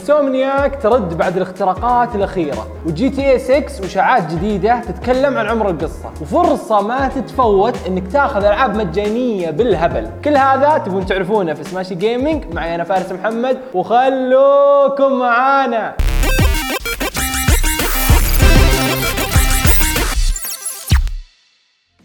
Insomniac 0.00 0.82
ترد 0.82 1.18
بعد 1.18 1.36
الاختراقات 1.36 2.14
الأخيرة 2.14 2.66
و 2.86 3.10
GTA 3.10 3.38
6 3.38 3.82
واشاعات 3.82 4.32
جديدة 4.32 4.80
تتكلم 4.80 5.38
عن 5.38 5.46
عمر 5.46 5.70
القصة. 5.70 6.10
وفرصه 6.20 6.80
ما 6.80 7.08
تتفوت 7.08 7.74
إنك 7.86 8.12
تاخذ 8.12 8.44
ألعاب 8.44 8.76
مجانية 8.76 9.50
بالهبل. 9.50 10.10
كل 10.24 10.36
هذا 10.36 10.78
تبون 10.78 11.06
تعرفونه 11.06 11.54
في 11.54 11.64
سماشي 11.64 11.94
جيمنج 11.94 12.44
معي 12.54 12.74
أنا 12.74 12.84
فارس 12.84 13.12
محمد 13.12 13.58
وخلوكم 13.74 15.12
معانا. 15.18 15.94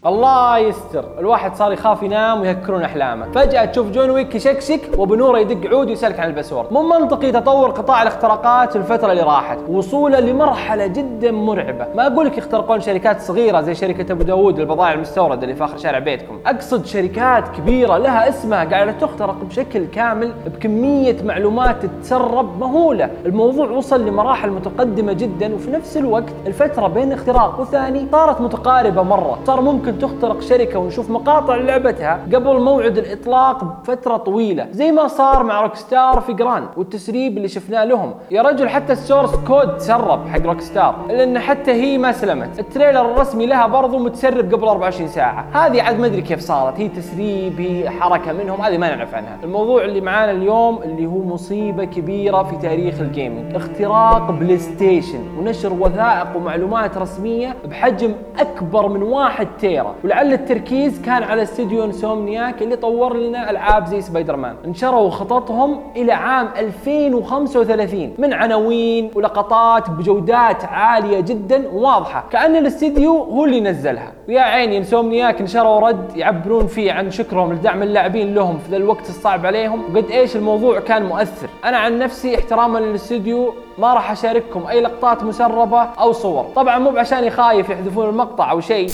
الله 0.06 0.58
يستر. 0.58 1.04
الواحد 1.18 1.54
صار 1.54 1.72
يخاف 1.72 2.02
ينام 2.02 2.40
ويهكرون 2.40 2.82
أحلامه. 2.82 3.26
فجأة 3.34 3.64
تشوف 3.64 3.90
John 3.90 4.10
Wick 4.10 4.34
يشكشك 4.34 4.80
وبنوره 4.98 5.38
يدق 5.38 5.70
عود 5.70 5.88
ويسالك 5.88 6.20
عن 6.20 6.28
ال 6.28 6.32
password. 6.32 6.72
مو 6.72 6.82
منطقي 6.82 7.32
تطور 7.32 7.70
قطاع 7.70 8.02
الاختراقات 8.02 8.70
في 8.70 8.76
الفترة 8.76 9.12
اللي 9.12 9.22
راحت. 9.22 9.58
وصوله 9.68 10.20
لمرحلة 10.20 10.86
جدا 10.86 11.30
مرعبة. 11.30 11.86
ما 11.94 12.06
أقول 12.06 12.26
لك 12.26 12.38
يخترقون 12.38 12.80
شركات 12.80 13.20
صغيرة 13.20 13.60
زي 13.60 13.74
شركة 13.74 14.12
أبو 14.12 14.22
داوود 14.22 14.60
للبضائع 14.60 14.92
المستوردة 14.92 15.42
اللي 15.42 15.54
في 15.54 15.64
آخر 15.64 15.76
شارع 15.76 15.98
بيتكم. 15.98 16.38
أقصد 16.46 16.86
شركات 16.86 17.48
كبيرة 17.48 17.98
لها 17.98 18.28
اسمها 18.28 18.64
قاعدة 18.64 18.92
تخترق 18.92 19.36
بشكل 19.42 19.86
كامل 19.86 20.32
بكمية 20.46 21.16
معلومات 21.22 21.76
تتسرب 21.82 22.60
مهولة. 22.60 23.10
الموضوع 23.26 23.70
وصل 23.70 24.06
لمراحل 24.06 24.50
متقدمة 24.50 25.12
جدا 25.12 25.54
وفي 25.54 25.70
نفس 25.70 25.96
الوقت 25.96 26.32
الفترة 26.46 26.86
بين 26.86 27.12
اختراق 27.12 27.60
وثاني 27.60 28.06
صارت 28.12 28.40
متقاربة 28.40 29.02
مرة. 29.02 29.38
صار 29.46 29.60
ممكن 29.60 29.95
تخترق 29.98 30.40
شركة 30.40 30.78
ونشوف 30.78 31.10
مقاطع 31.10 31.54
لعبتها 31.56 32.20
قبل 32.34 32.60
موعد 32.60 32.98
الإطلاق 32.98 33.64
بفترة 33.64 34.16
طويلة. 34.16 34.66
زي 34.70 34.92
ما 34.92 35.08
صار 35.08 35.42
مع 35.42 35.62
Rockstar 35.62 36.20
في 36.20 36.32
Grand 36.32 36.68
والتسريب 36.76 37.36
اللي 37.36 37.48
شفناه 37.48 37.84
لهم. 37.84 38.14
يا 38.30 38.42
رجل 38.42 38.68
حتى 38.68 38.92
ال 38.92 38.98
source 38.98 39.34
code 39.36 39.76
تسرب 39.76 40.28
حق 40.28 40.40
Rockstar 40.40 40.94
الا 41.10 41.24
ان 41.24 41.38
حتى 41.38 41.70
هي 41.70 41.98
ما 41.98 42.12
سلمت. 42.12 42.58
ال 42.58 42.63
trailer 42.63 43.00
الرسمي 43.00 43.46
لها 43.46 43.66
برضو 43.66 43.98
متسرب 43.98 44.54
قبل 44.54 44.68
24 44.68 45.08
ساعة. 45.08 45.46
هذه 45.52 45.82
عاد 45.82 46.00
ما 46.00 46.06
أدري 46.06 46.22
كيف 46.22 46.40
صارت. 46.40 46.80
هي 46.80 46.88
تسريب 46.88 47.60
هي 47.60 47.90
حركة 47.90 48.32
منهم 48.32 48.60
هذه 48.60 48.78
ما 48.78 48.96
نعرف 48.96 49.14
عنها. 49.14 49.38
الموضوع 49.44 49.84
اللي 49.84 50.00
معانا 50.00 50.32
اليوم 50.32 50.82
اللي 50.82 51.06
هو 51.06 51.18
مصيبة 51.18 51.84
كبيرة 51.84 52.42
في 52.42 52.56
تاريخ 52.56 53.00
ال 53.00 53.07
gaming. 53.07 53.56
اختراق 53.56 54.30
PlayStation 54.30 55.38
ونشر 55.38 55.72
وثائق 55.72 56.36
ومعلومات 56.36 56.98
رسمية 56.98 57.56
بحجم 57.64 58.14
أكبر 58.38 58.88
من 58.88 59.02
واحد 59.02 59.48
tera 59.86 59.94
ولعل 60.04 60.32
التركيز 60.32 61.02
كان 61.02 61.22
على 61.22 61.42
استديو 61.42 61.84
Insomniac 61.84 62.62
اللي 62.62 62.76
طور 62.76 63.16
لنا 63.16 63.50
ألعاب 63.50 63.86
زي 63.86 64.00
سبايدر 64.00 64.36
مان 64.36 64.56
انشروا 64.64 65.10
خططهم 65.10 65.80
إلى 65.96 66.12
عام 66.12 66.48
2035 66.56 68.14
من 68.18 68.32
عناوين 68.32 69.10
ولقطات 69.14 69.90
بجودات 69.90 70.64
عالية 70.64 71.20
جدا 71.20 71.68
وواضحة 71.68 72.24
كأن 72.30 72.56
الاستديو 72.56 73.22
هو 73.22 73.44
اللي 73.44 73.60
نزلها. 73.60 74.12
ويا 74.28 74.40
عيني 74.40 74.78
Insomniac 74.78 75.42
نشروا 75.42 75.80
رد 75.80 76.16
يعبرون 76.16 76.66
فيه 76.66 76.92
عن 76.92 77.10
شكرهم 77.10 77.52
لدعم 77.52 77.82
اللاعبين 77.82 78.34
لهم 78.34 78.58
في 78.58 78.70
ذا 78.70 78.76
الوقت 78.76 79.08
الصعب 79.08 79.46
عليهم 79.46 79.82
وقد 79.94 80.10
إيش 80.10 80.36
الموضوع 80.36 80.80
كان 80.80 81.02
مؤثر. 81.02 81.48
أنا 81.64 81.76
عن 81.78 81.98
نفسي 81.98 82.34
احتراما 82.38 82.78
للاستديو 82.78 83.54
ما 83.78 83.94
راح 83.94 84.10
أشارككم 84.10 84.66
أي 84.66 84.80
لقطات 84.80 85.22
مسربة 85.24 85.82
أو 85.82 86.12
صور. 86.12 86.46
طبعا 86.56 86.78
مو 86.78 86.90
بعشاني 86.90 87.30
خايف 87.30 87.70
يحذفون 87.70 88.08
المقطع 88.08 88.50
أو 88.50 88.60
شيء. 88.60 88.88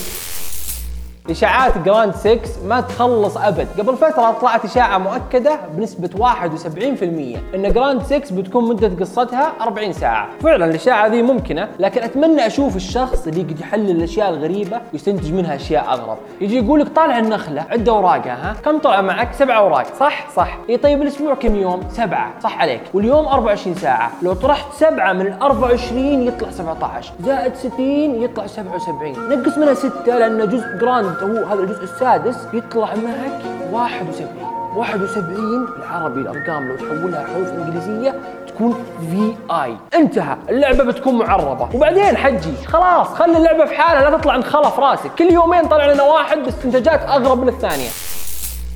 إشاعات 1.33 1.77
Grand 1.77 2.15
6 2.15 2.39
ما 2.65 2.81
تخلص 2.81 3.37
أبد. 3.37 3.67
قبل 3.79 3.95
فترة 3.97 4.31
طلعت 4.41 4.65
إشاعة 4.65 4.97
مؤكدة 4.97 5.59
بنسبة 5.77 6.09
71% 6.17 7.55
إن 7.55 7.71
Grand 7.73 8.03
6 8.03 8.35
بتكون 8.35 8.69
مدة 8.69 8.91
قصتها 8.99 9.53
40 9.61 9.93
ساعة. 9.93 10.27
فعلا 10.41 10.65
الإشاعة 10.65 11.07
ذي 11.07 11.21
ممكنة 11.21 11.67
لكن 11.79 12.01
أتمنى 12.03 12.47
أشوف 12.47 12.75
الشخص 12.75 13.27
اللي 13.27 13.41
يقدر 13.41 13.61
يحلل 13.61 13.89
الأشياء 13.91 14.29
الغريبة 14.29 14.81
ويستنتج 14.93 15.33
منها 15.33 15.55
أشياء 15.55 15.85
أغرب. 15.93 16.17
يجي 16.41 16.57
يقول 16.59 16.79
لك 16.79 16.87
طالع 16.87 17.19
النخلة 17.19 17.65
عد 17.69 17.89
أوراقها 17.89 18.51
ها؟ 18.51 18.55
كم 18.65 18.77
طلع 18.79 19.01
معك؟ 19.01 19.33
سبع 19.33 19.57
أوراق. 19.57 19.85
صح؟ 19.99 20.29
صح. 20.35 20.57
اي 20.69 20.77
طيب 20.77 21.01
الأسبوع 21.01 21.33
كم 21.33 21.55
يوم؟ 21.55 21.81
سبعة. 21.89 22.33
صح 22.43 22.61
عليك. 22.61 22.81
واليوم 22.93 23.25
24 23.25 23.75
ساعة. 23.75 24.11
لو 24.21 24.33
طرحت 24.33 24.73
سبعة 24.73 25.13
من 25.13 25.27
ال 25.27 25.41
24 25.41 26.23
يطلع 26.23 26.51
17 26.51 27.13
زائد 27.25 27.55
60 27.55 27.79
يطلع 28.23 28.47
77 28.47 29.29
نقص 29.29 29.57
منها 29.57 29.73
6 29.73 29.89
لأن 30.05 30.49
جزء 30.49 30.77
Grand 30.81 31.12
هو 31.23 31.45
هذا 31.45 31.59
الجزء 31.59 31.83
السادس 31.83 32.37
يطلع 32.53 32.87
معك 32.95 33.41
71 33.71 34.27
71 34.75 35.65
بالعربي 35.65 36.21
الأرقام 36.21 36.67
لو 36.67 36.75
تحولها 36.75 37.25
حروف 37.33 37.49
إنجليزية 37.49 38.15
تكون 38.47 38.83
VI 39.11 39.77
انتهى. 39.95 40.37
اللعبة 40.49 40.83
بتكون 40.83 41.17
معربة. 41.17 41.69
وبعدين 41.75 42.17
حجي. 42.17 42.53
خلاص 42.67 43.07
خلي 43.07 43.37
اللعبة 43.37 43.65
في 43.65 43.75
حالها 43.75 44.09
لا 44.09 44.17
تطلع 44.17 44.37
نخله 44.37 44.69
في 44.69 44.81
راسك. 44.81 45.11
كل 45.19 45.31
يومين 45.31 45.67
طلع 45.67 45.85
لنا 45.85 46.03
واحد 46.03 46.37
باستنتاجات 46.37 47.01
أغرب 47.09 47.41
من 47.41 47.47
الثانية. 47.47 47.89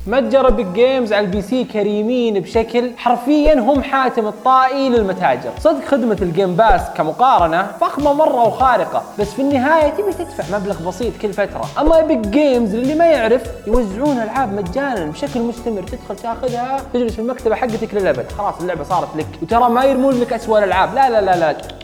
متجر 0.08 0.50
Epic 0.50 0.66
Games 0.72 1.12
على 1.12 1.26
ال 1.26 1.42
PC 1.42 1.64
كريمين 1.64 2.40
بشكل 2.40 2.90
حرفيا 2.96 3.54
هم 3.54 3.82
حاتم 3.82 4.26
الطائي 4.26 4.88
للمتاجر. 4.88 5.50
صدق 5.60 5.84
خدمة 5.84 6.16
ال 6.22 6.29
Game 6.29 6.56
Pass 6.56 6.80
كمقارنة 6.96 7.66
فخمة 7.80 8.12
مرة 8.12 8.48
وخارقة 8.48 9.02
بس 9.18 9.26
في 9.26 9.42
النهاية 9.42 9.90
تبي 9.90 10.12
تدفع 10.12 10.58
مبلغ 10.58 10.88
بسيط 10.88 11.12
كل 11.22 11.32
فترة. 11.32 11.64
أما 11.80 12.00
Epic 12.00 12.26
Games 12.30 12.74
اللي 12.74 12.94
ما 12.94 13.06
يعرف 13.06 13.42
يوزعون 13.66 14.18
ألعاب 14.18 14.52
مجانا 14.52 15.06
بشكل 15.06 15.40
مستمر 15.40 15.82
تدخل 15.82 16.16
تاخذها 16.16 16.80
تجلس 16.92 17.12
في 17.12 17.18
المكتبة 17.18 17.54
حقتك 17.54 17.94
للأبد. 17.94 18.32
خلاص 18.38 18.54
اللعبة 18.60 18.84
صارت 18.84 19.16
لك 19.16 19.26
وترى 19.42 19.70
ما 19.70 19.84
يرمون 19.84 20.20
لك 20.20 20.32
أسوأ 20.32 20.58
الألعاب. 20.58 20.94
لا 20.94 21.10
لا 21.10 21.20
لا 21.20 21.36
لا. 21.36 21.77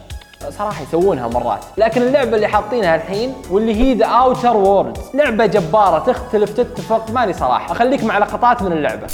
صراحة 0.49 0.83
يسوونها 0.83 1.27
مرات 1.27 1.65
لكن 1.77 2.01
اللعبه 2.01 2.35
اللي 2.35 2.47
حاطينها 2.47 2.95
الحين 2.95 3.33
واللي 3.49 3.75
هي 3.75 3.93
The 3.93 4.05
Outer 4.05 4.57
Worlds 4.57 5.01
لعبه 5.13 5.45
جباره 5.45 5.99
تختلف 5.99 6.49
تتفق 6.49 7.11
ماني 7.11 7.33
صراحة 7.33 7.71
اخليك 7.71 8.03
مع 8.03 8.17
لقطات 8.17 8.61
من 8.61 8.71
اللعبه 8.71 9.07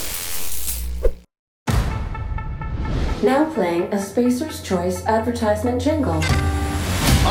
Now 3.23 3.45
playing 3.53 3.83
a 3.93 3.99
Spacer's 3.99 4.63
Choice 4.63 5.05
advertisement 5.05 5.79
jingle. 5.79 6.23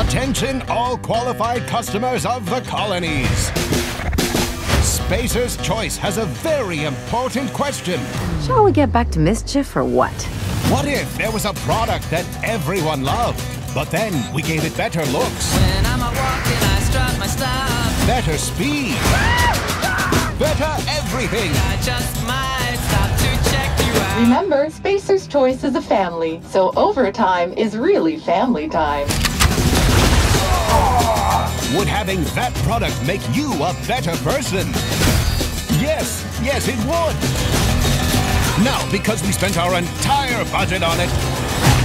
Attention, 0.02 0.62
all 0.68 0.96
qualified 0.96 1.62
customers 1.66 2.24
of 2.24 2.48
the 2.48 2.60
colonies. 2.60 3.50
Spacer's 4.84 5.56
Choice 5.56 5.96
has 5.96 6.18
a 6.18 6.26
very 6.26 6.84
important 6.84 7.52
question. 7.52 7.98
Shall 8.46 8.62
we 8.62 8.70
get 8.70 8.92
back 8.92 9.10
to 9.10 9.18
mischief 9.18 9.74
or 9.74 9.84
what? 9.84 10.14
What 10.70 10.86
if 10.86 11.18
there 11.18 11.32
was 11.32 11.44
a 11.44 11.54
product 11.54 12.08
that 12.10 12.24
everyone 12.44 13.02
loved, 13.02 13.40
but 13.74 13.90
then 13.90 14.12
we 14.34 14.42
gave 14.42 14.64
it 14.64 14.76
better 14.76 15.04
looks, 15.06 15.54
When 15.54 15.86
I'm 15.86 16.00
out 16.02 16.14
walking, 16.14 16.58
I 16.58 16.80
strut 16.80 17.18
my 17.18 17.26
stuff. 17.26 18.06
better 18.06 18.36
speed, 18.36 18.94
better 20.38 20.72
everything? 20.90 21.50
I 21.54 21.76
just 21.82 22.24
might 22.26 22.76
stop 22.88 23.10
to 23.18 23.50
check 23.50 23.70
you 23.86 23.92
out. 24.00 24.22
Remember, 24.22 24.70
Spacer's 24.70 25.26
Choice 25.28 25.62
is 25.64 25.74
a 25.76 25.82
family, 25.82 26.40
so 26.48 26.72
overtime 26.76 27.52
is 27.52 27.76
really 27.76 28.16
family 28.18 28.68
time. 28.68 29.06
Would 31.76 31.86
having 31.86 32.24
that 32.34 32.52
product 32.64 33.00
make 33.06 33.20
you 33.34 33.52
a 33.62 33.72
better 33.86 34.16
person? 34.24 34.66
Yes, 35.80 36.26
yes, 36.42 36.66
it 36.66 36.76
would. 36.78 37.16
Now, 38.64 38.90
because 38.90 39.22
we 39.22 39.30
spent 39.32 39.56
our 39.56 39.78
entire 39.78 40.44
budget 40.50 40.82
on 40.82 40.98
it, 40.98 41.08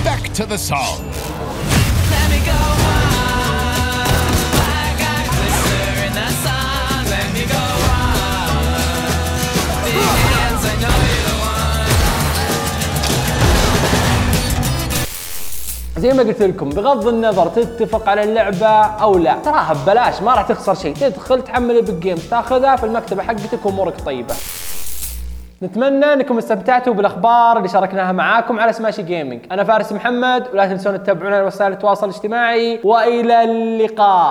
back 0.04 0.34
to 0.34 0.46
the 0.46 0.58
song. 0.58 1.00
زي 15.98 16.14
ما 16.14 16.24
قلت 16.24 16.42
لكم 16.42 16.70
بغض 16.70 17.08
النظر 17.08 17.48
تتفق 17.48 18.10
على 18.10 18.24
اللعبة 18.24 18.68
أو 18.86 19.18
لا 19.18 19.38
تراها 19.46 19.74
ببلاش 19.74 20.22
ما 20.22 20.34
راح 20.34 20.42
تخسر 20.42 20.76
شيء. 20.76 20.96
تدخل 20.96 21.42
تحمل 21.42 22.00
جيمز 22.00 22.30
تاخذها 22.30 22.76
في 22.76 22.86
المكتبة 22.86 23.24
حقتك 23.24 23.66
وأمورك 23.66 24.02
طيبة. 24.06 24.36
نتمنى 25.64 26.14
انكم 26.14 26.38
استمتعتوا 26.38 26.94
بالاخبار 26.94 27.58
اللي 27.58 27.68
شاركناها 27.68 28.12
معاكم 28.12 28.60
على 28.60 28.74
سماشي 28.74 29.04
جيمنج 29.04 29.40
أنا 29.52 29.64
فارس 29.64 29.92
محمد 29.92 30.48
ولا 30.54 30.66
تنسون 30.66 31.04
تتابعونا 31.04 31.36
على 31.36 31.46
وسائل 31.46 31.72
التواصل 31.72 32.10
الاجتماعي. 32.10 32.80
وإلى 32.84 33.44
اللقاء. 33.44 34.24